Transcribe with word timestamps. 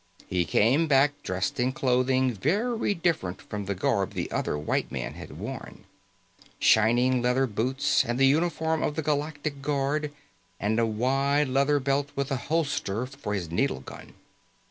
He 0.25 0.45
came 0.45 0.87
back 0.87 1.21
dressed 1.21 1.59
in 1.59 1.73
clothing 1.73 2.33
very 2.33 2.95
different 2.95 3.39
from 3.39 3.65
the 3.65 3.75
garb 3.75 4.13
the 4.13 4.31
other 4.31 4.57
white 4.57 4.91
man 4.91 5.13
had 5.13 5.33
worn. 5.37 5.83
Shining 6.57 7.21
leather 7.21 7.45
boots 7.45 8.03
and 8.03 8.17
the 8.19 8.25
uniform 8.25 8.81
of 8.81 8.95
the 8.95 9.03
Galactic 9.03 9.61
Guard, 9.61 10.11
and 10.59 10.79
a 10.79 10.87
wide 10.87 11.49
leather 11.49 11.79
belt 11.79 12.09
with 12.15 12.31
a 12.31 12.37
holster 12.37 13.05
for 13.05 13.35
his 13.35 13.51
needle 13.51 13.81
gun. 13.81 14.15